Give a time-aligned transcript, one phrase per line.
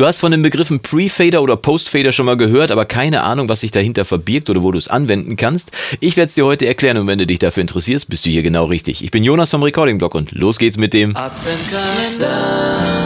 [0.00, 3.60] Du hast von den Begriffen Pre-Fader oder Post-Fader schon mal gehört, aber keine Ahnung, was
[3.60, 5.72] sich dahinter verbirgt oder wo du es anwenden kannst.
[6.00, 8.42] Ich werde es dir heute erklären und wenn du dich dafür interessierst, bist du hier
[8.42, 9.04] genau richtig.
[9.04, 12.99] Ich bin Jonas vom Recording Blog und los geht's mit dem Adventkalender.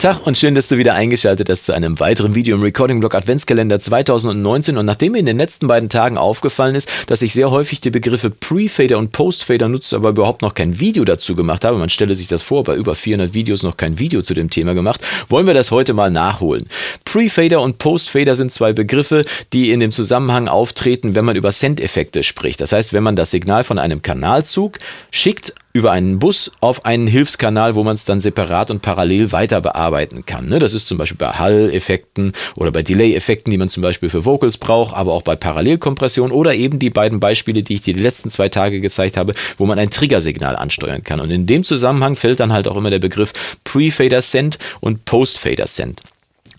[0.00, 3.14] Tag und schön, dass du wieder eingeschaltet hast zu einem weiteren Video im Recording Blog
[3.14, 4.78] Adventskalender 2019.
[4.78, 7.90] Und nachdem mir in den letzten beiden Tagen aufgefallen ist, dass ich sehr häufig die
[7.90, 12.14] Begriffe Pre-Fader und Post-Fader nutze, aber überhaupt noch kein Video dazu gemacht habe, man stelle
[12.14, 15.46] sich das vor, bei über 400 Videos noch kein Video zu dem Thema gemacht, wollen
[15.46, 16.66] wir das heute mal nachholen.
[17.10, 22.22] Pre-Fader und Post-Fader sind zwei Begriffe, die in dem Zusammenhang auftreten, wenn man über Send-Effekte
[22.22, 22.60] spricht.
[22.60, 24.78] Das heißt, wenn man das Signal von einem Kanalzug
[25.10, 29.60] schickt über einen Bus auf einen Hilfskanal, wo man es dann separat und parallel weiter
[29.60, 30.48] bearbeiten kann.
[30.48, 30.60] Ne?
[30.60, 34.58] Das ist zum Beispiel bei Hall-Effekten oder bei Delay-Effekten, die man zum Beispiel für Vocals
[34.58, 38.30] braucht, aber auch bei Parallelkompression oder eben die beiden Beispiele, die ich dir die letzten
[38.30, 41.18] zwei Tage gezeigt habe, wo man ein Triggersignal ansteuern kann.
[41.18, 43.32] Und in dem Zusammenhang fällt dann halt auch immer der Begriff
[43.64, 46.02] Pre-Fader Send und Post-Fader Send.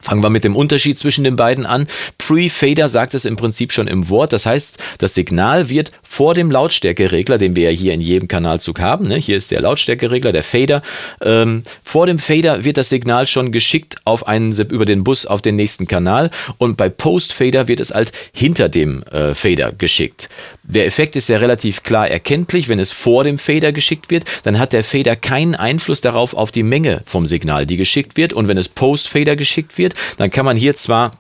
[0.02, 1.88] Fangen wir mit dem Unterschied zwischen den beiden an.
[2.18, 4.34] Pre-Fader sagt es im Prinzip schon im Wort.
[4.34, 8.80] Das heißt, das Signal wird vor dem Lautstärkeregler, den wir ja hier in jedem Kanalzug
[8.80, 9.16] haben, ne?
[9.16, 10.82] hier ist der Lautstärkeregler, der Fader.
[11.22, 15.42] Ähm, vor dem Fader wird das Signal schon geschickt auf einen über den Bus auf
[15.42, 20.30] den nächsten Kanal und bei Post-Fader wird es halt hinter dem äh, Fader geschickt.
[20.64, 22.70] Der Effekt ist ja relativ klar erkenntlich.
[22.70, 26.52] Wenn es vor dem Fader geschickt wird, dann hat der Fader keinen Einfluss darauf auf
[26.52, 28.32] die Menge vom Signal, die geschickt wird.
[28.32, 31.12] Und wenn es Post-Fader geschickt wird, dann kann man hier zwar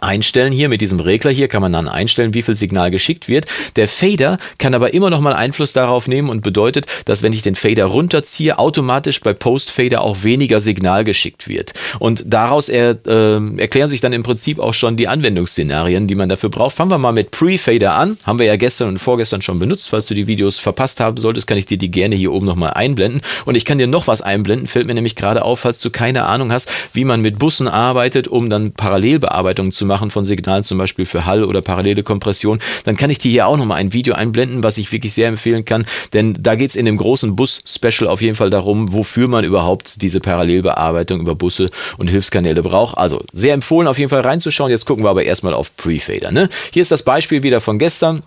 [0.00, 3.46] einstellen hier mit diesem Regler hier kann man dann einstellen, wie viel Signal geschickt wird.
[3.76, 7.42] Der Fader kann aber immer noch mal Einfluss darauf nehmen und bedeutet, dass wenn ich
[7.42, 11.74] den Fader runterziehe, automatisch bei Post Fader auch weniger Signal geschickt wird.
[11.98, 16.28] Und daraus er, äh, erklären sich dann im Prinzip auch schon die Anwendungsszenarien, die man
[16.28, 16.76] dafür braucht.
[16.76, 18.16] Fangen wir mal mit Pre-Fader an.
[18.24, 19.88] Haben wir ja gestern und vorgestern schon benutzt.
[19.88, 22.56] Falls du die Videos verpasst haben solltest, kann ich dir die gerne hier oben noch
[22.56, 23.20] mal einblenden.
[23.44, 26.24] Und ich kann dir noch was einblenden, fällt mir nämlich gerade auf, falls du keine
[26.24, 30.64] Ahnung hast, wie man mit Bussen arbeitet, um dann Parallelbearbeitung zu machen machen von Signalen,
[30.64, 33.92] zum Beispiel für Hall oder parallele Kompression, dann kann ich dir hier auch nochmal ein
[33.92, 37.36] Video einblenden, was ich wirklich sehr empfehlen kann, denn da geht es in dem großen
[37.36, 42.98] Bus-Special auf jeden Fall darum, wofür man überhaupt diese Parallelbearbeitung über Busse und Hilfskanäle braucht.
[42.98, 44.70] Also sehr empfohlen, auf jeden Fall reinzuschauen.
[44.70, 46.32] Jetzt gucken wir aber erstmal auf Pre-Fader.
[46.32, 46.48] Ne?
[46.72, 48.22] Hier ist das Beispiel wieder von gestern.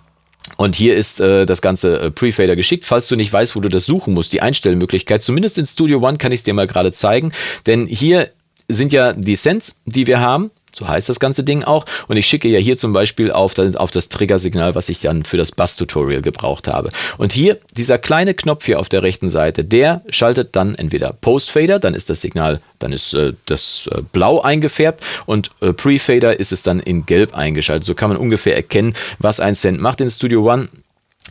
[0.56, 2.86] Und hier ist äh, das ganze äh, Pre-Fader geschickt.
[2.86, 6.18] Falls du nicht weißt, wo du das suchen musst, die Einstellmöglichkeit, zumindest in Studio One
[6.18, 7.34] kann ich es dir mal gerade zeigen.
[7.66, 8.30] Denn hier
[8.70, 10.52] sind ja die Sends, die wir haben.
[10.74, 11.86] So heißt das ganze Ding auch.
[12.08, 15.24] Und ich schicke ja hier zum Beispiel auf das, auf das Triggersignal, was ich dann
[15.24, 16.90] für das Bass-Tutorial gebraucht habe.
[17.18, 21.80] Und hier, dieser kleine Knopf hier auf der rechten Seite, der schaltet dann entweder Post-Fader,
[21.80, 26.52] dann ist das Signal, dann ist äh, das äh, blau eingefärbt und äh, Pre-Fader ist
[26.52, 27.86] es dann in gelb eingeschaltet.
[27.86, 30.70] So kann man ungefähr erkennen, was ein Cent macht in Studio One.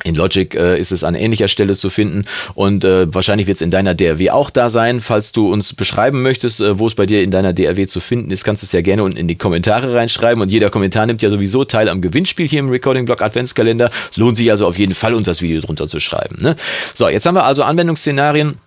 [0.04, 2.24] In Logic äh, ist es an ähnlicher Stelle zu finden
[2.54, 5.00] und äh, wahrscheinlich wird es in deiner DRW auch da sein.
[5.00, 8.30] Falls du uns beschreiben möchtest, äh, wo es bei dir in deiner DRW zu finden
[8.30, 11.22] ist, kannst du es ja gerne unten in die Kommentare reinschreiben und jeder Kommentar nimmt
[11.22, 13.90] ja sowieso teil am Gewinnspiel hier im Recording Blog Adventskalender.
[14.16, 16.36] Lohnt sich also auf jeden Fall unter das Video drunter zu schreiben.
[16.40, 16.56] Ne?
[16.94, 18.58] So, jetzt haben wir also Anwendungsszenarien.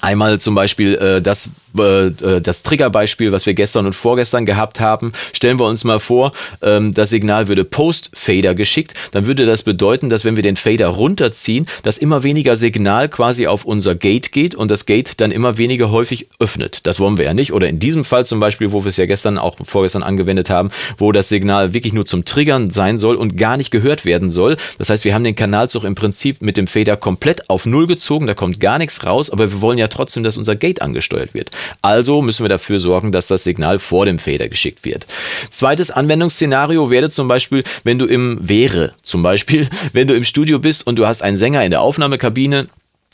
[0.00, 4.80] Einmal zum Beispiel äh, das äh, äh, das Triggerbeispiel, was wir gestern und vorgestern gehabt
[4.80, 9.62] haben, stellen wir uns mal vor, ähm, das Signal würde Post-Fader geschickt, dann würde das
[9.62, 14.32] bedeuten, dass wenn wir den Fader runterziehen, dass immer weniger Signal quasi auf unser Gate
[14.32, 16.80] geht und das Gate dann immer weniger häufig öffnet.
[16.84, 17.52] Das wollen wir ja nicht.
[17.52, 20.70] Oder in diesem Fall zum Beispiel, wo wir es ja gestern auch vorgestern angewendet haben,
[20.98, 24.56] wo das Signal wirklich nur zum Triggern sein soll und gar nicht gehört werden soll.
[24.78, 28.26] Das heißt, wir haben den Kanalzug im Prinzip mit dem Fader komplett auf Null gezogen,
[28.26, 31.50] da kommt gar nichts raus, aber wir wollen ja trotzdem, dass unser Gate angesteuert wird.
[31.80, 35.06] Also müssen wir dafür sorgen, dass das Signal vor dem Fader geschickt wird.
[35.50, 40.58] Zweites Anwendungsszenario wäre zum Beispiel, wenn du im wäre, zum Beispiel, wenn du im Studio
[40.58, 42.68] bist und du hast einen Sänger in der Aufnahmekabine,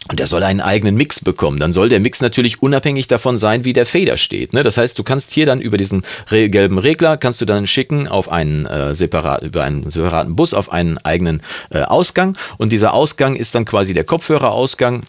[0.08, 1.58] und der soll einen eigenen Mix bekommen.
[1.58, 4.53] Dann soll der Mix natürlich unabhängig davon sein, wie der Fader steht.
[4.53, 4.62] Ne?
[4.62, 8.31] Das heißt, du kannst hier dann über diesen gelben Regler, kannst du dann schicken auf
[8.31, 12.37] einen äh, separat, über einen separaten Bus auf einen eigenen äh, Ausgang.
[12.58, 15.03] Und dieser Ausgang ist dann quasi der Kopfhörerausgang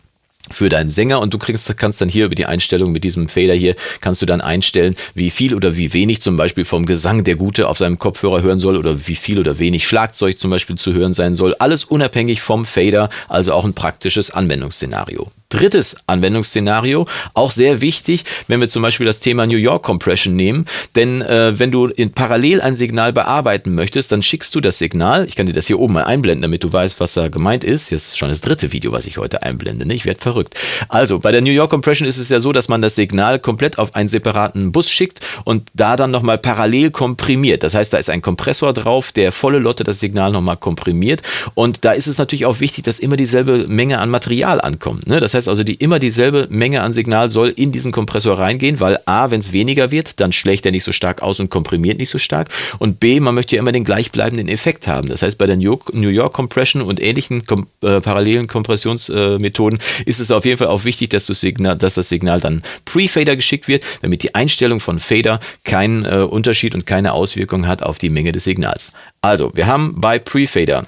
[0.52, 3.54] für deinen Sänger und du kriegst, kannst dann hier über die Einstellung mit diesem Fader
[3.54, 7.36] hier, kannst du dann einstellen, wie viel oder wie wenig zum Beispiel vom Gesang der
[7.36, 10.94] Gute auf seinem Kopfhörer hören soll oder wie viel oder wenig Schlagzeug zum Beispiel zu
[10.94, 11.56] hören sein soll.
[11.60, 15.28] Alles unabhängig vom Fader, also auch ein praktisches Anwendungsszenario.
[15.50, 20.66] Drittes Anwendungsszenario, auch sehr wichtig, wenn wir zum Beispiel das Thema New York Compression nehmen,
[20.96, 25.26] denn äh, wenn du in parallel ein Signal bearbeiten möchtest, dann schickst du das Signal,
[25.26, 27.90] ich kann dir das hier oben mal einblenden, damit du weißt, was da gemeint ist,
[27.90, 29.96] jetzt ist schon das dritte Video, was ich heute einblende, ne?
[29.96, 30.54] ich werde verrückt.
[30.88, 33.80] Also, bei der New York Compression ist es ja so, dass man das Signal komplett
[33.80, 38.12] auf einen separaten Bus schickt und da dann nochmal parallel komprimiert, das heißt, da ist
[38.12, 41.24] ein Kompressor drauf, der volle Lotte das Signal nochmal komprimiert
[41.56, 45.20] und da ist es natürlich auch wichtig, dass immer dieselbe Menge an Material ankommt, ne?
[45.20, 48.80] das heißt, heißt also, die immer dieselbe Menge an Signal soll in diesen Kompressor reingehen,
[48.80, 51.98] weil A, wenn es weniger wird, dann schlägt er nicht so stark aus und komprimiert
[51.98, 52.50] nicht so stark.
[52.78, 55.10] Und B, man möchte ja immer den gleichbleibenden Effekt haben.
[55.10, 60.20] Das heißt, bei der New York, Compression und ähnlichen kom äh, parallelen Kompressionsmethoden äh, ist
[60.20, 63.86] es auf jeden Fall auch wichtig, dass, Signal, dass das Signal dann Pre-Fader geschickt wird,
[64.02, 68.32] damit die Einstellung von Fader keinen äh, Unterschied und keine Auswirkung hat auf die Menge
[68.32, 68.92] des Signals.
[69.22, 70.86] Also, wir haben bei Pre-Fader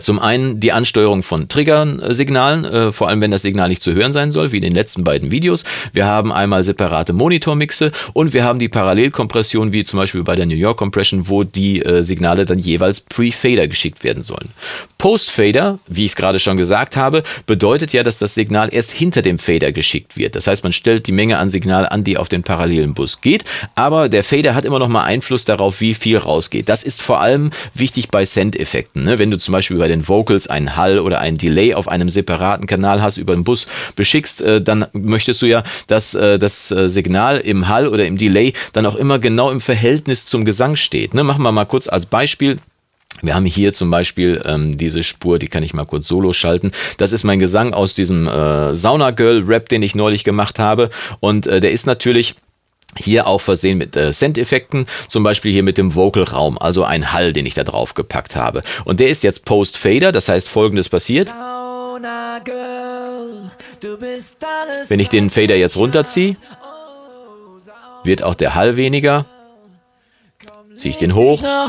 [0.00, 4.12] zum einen die Ansteuerung von Triggersignalen, äh, vor allem wenn das Signal nicht zu hören
[4.12, 5.64] sein soll, wie in den letzten beiden Videos.
[5.92, 10.46] Wir haben einmal separate Monitormixe und wir haben die Parallelkompression, wie zum Beispiel bei der
[10.46, 14.48] New York Compression, wo die äh, Signale dann jeweils pre-Fader geschickt werden sollen.
[14.98, 19.22] Post-Fader, wie ich es gerade schon gesagt habe, bedeutet ja, dass das Signal erst hinter
[19.22, 20.34] dem Fader geschickt wird.
[20.34, 23.44] Das heißt, man stellt die Menge an Signal an, die auf den parallelen Bus geht,
[23.74, 26.68] aber der Fader hat immer noch mal Einfluss darauf, wie viel rausgeht.
[26.68, 29.04] Das ist vor allem wichtig bei Send-Effekten.
[29.04, 29.18] Ne?
[29.18, 32.08] Wenn du zum Beispiel Beispiel bei den Vocals einen Hall oder einen Delay auf einem
[32.08, 33.66] separaten Kanal hast, über den Bus
[33.96, 38.16] beschickst, äh, dann möchtest du ja, dass äh, das äh, Signal im Hall oder im
[38.16, 41.14] Delay dann auch immer genau im Verhältnis zum Gesang steht.
[41.14, 41.24] Ne?
[41.24, 42.58] Machen wir mal kurz als Beispiel.
[43.22, 46.70] Wir haben hier zum Beispiel ähm, diese Spur, die kann ich mal kurz solo schalten.
[46.98, 50.90] Das ist mein Gesang aus diesem äh, Sauna Girl Rap, den ich neulich gemacht habe.
[51.20, 52.36] Und äh, der ist natürlich
[52.98, 57.32] hier auch versehen mit äh, Send-Effekten, zum Beispiel hier mit dem Vocal-Raum, also ein Hall,
[57.32, 58.62] den ich da drauf gepackt habe.
[58.84, 61.32] Und der ist jetzt Post-Fader, das heißt folgendes passiert.
[64.88, 66.36] Wenn ich den Fader jetzt runterziehe,
[68.04, 69.24] wird auch der Hall weniger.
[70.74, 71.66] Ziehe ich den hoch, ne,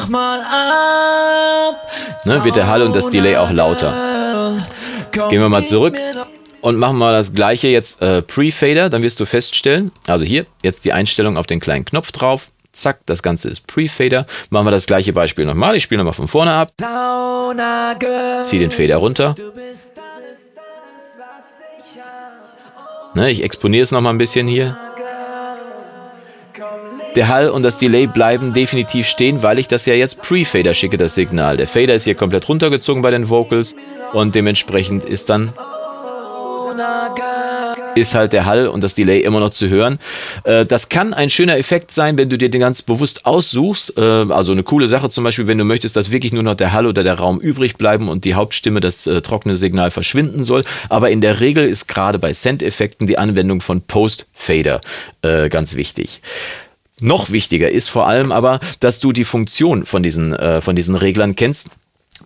[2.44, 4.57] wird der Hall und das Delay auch lauter.
[5.30, 5.95] Gehen wir mal zurück
[6.67, 10.83] und machen wir das gleiche jetzt äh, Pre-Fader, dann wirst du feststellen, also hier, jetzt
[10.83, 14.25] die Einstellung auf den kleinen Knopf drauf, zack, das Ganze ist Pre-Fader.
[14.49, 16.71] Machen wir das gleiche Beispiel nochmal, ich spiele nochmal von vorne ab,
[18.43, 19.35] zieh den Fader runter.
[23.15, 24.77] Ne, ich exponiere es nochmal ein bisschen hier.
[27.15, 30.97] Der Hall und das Delay bleiben definitiv stehen, weil ich das ja jetzt Pre-Fader schicke,
[30.97, 31.55] das Signal.
[31.55, 33.73] Der Fader ist hier komplett runtergezogen bei den Vocals
[34.11, 35.53] und dementsprechend ist dann
[37.98, 40.00] ist halt der Hall und das Delay immer noch zu hören.
[40.44, 43.98] Äh, das kann ein schöner Effekt sein, wenn du dir den ganz bewusst aussuchst.
[43.98, 46.74] Äh, also eine coole Sache zum Beispiel, wenn du möchtest, dass wirklich nur noch der
[46.74, 50.63] Hall oder der Raum übrig bleiben und die Hauptstimme, das äh, trockene Signal verschwinden soll.
[50.89, 54.81] Aber in der Regel ist gerade bei Send-Effekten die Anwendung von Post-Fader
[55.50, 56.21] ganz wichtig.
[57.01, 61.36] Noch wichtiger ist vor allem aber, dass du die Funktion von diesen, von diesen Reglern
[61.36, 61.69] kennst.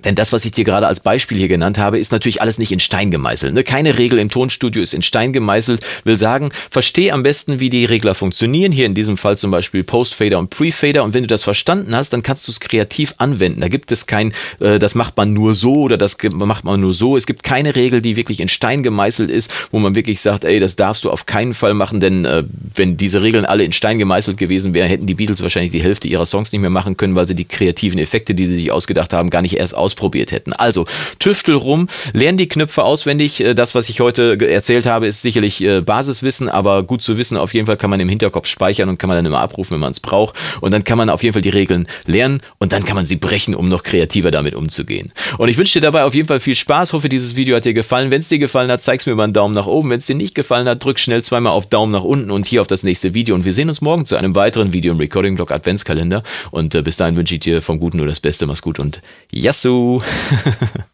[0.03, 2.71] Denn das, was ich dir gerade als Beispiel hier genannt habe, ist natürlich alles nicht
[2.71, 3.53] in Stein gemeißelt.
[3.53, 3.63] Ne?
[3.63, 5.85] Keine Regel im Tonstudio ist in Stein gemeißelt.
[6.03, 8.71] Will sagen, versteh am besten, wie die Regler funktionieren.
[8.71, 11.03] Hier in diesem Fall zum Beispiel Post-Fader und Pre-Fader.
[11.03, 13.61] Und wenn du das verstanden hast, dann kannst du es kreativ anwenden.
[13.61, 16.93] Da gibt es kein, äh, das macht man nur so oder das macht man nur
[16.93, 17.17] so.
[17.17, 20.59] Es gibt keine Regel, die wirklich in Stein gemeißelt ist, wo man wirklich sagt, ey,
[20.59, 22.43] das darfst du auf keinen Fall machen, denn äh,
[22.75, 26.07] wenn diese Regeln alle in Stein gemeißelt gewesen wären, hätten die Beatles wahrscheinlich die Hälfte
[26.07, 29.13] ihrer Songs nicht mehr machen können, weil sie die kreativen Effekte, die sie sich ausgedacht
[29.13, 30.53] haben, gar nicht erst ausprobiert hätten.
[30.53, 30.85] Also
[31.19, 33.41] tüftel rum, lern die Knöpfe auswendig.
[33.41, 37.37] Äh, das, was ich heute erzählt habe, ist sicherlich äh, Basiswissen, aber gut zu wissen.
[37.37, 39.81] Auf jeden Fall kann man im Hinterkopf speichern und kann man dann immer abrufen, wenn
[39.81, 40.35] man es braucht.
[40.61, 43.15] Und dann kann man auf jeden Fall die Regeln lernen und dann kann man sie
[43.15, 45.11] brechen, um noch kreativer damit umzugehen.
[45.37, 46.93] Und ich wünsche dir dabei auf jeden Fall viel Spaß.
[46.93, 48.11] Hoffe, dieses Video hat dir gefallen.
[48.11, 49.89] Wenn es dir gefallen hat, zeig's mir über einen Daumen nach oben.
[49.89, 52.61] Wenn es dir nicht gefallen hat, drück schnell zweimal auf Daumen nach unten und hier
[52.61, 53.35] auf das nächste Video.
[53.35, 56.23] Und wir sehen uns morgen zu einem weiteren Video im Recording Blog Adventskalender.
[56.51, 58.45] Und äh, bis dahin wünsche ich dir vom Guten nur das Beste.
[58.45, 59.70] Mach's gut und Yassou!
[59.71, 60.03] zu.